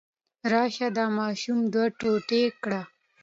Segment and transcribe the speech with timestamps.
[0.51, 2.81] راشه دا ماشوم دوه ټوټې کړه.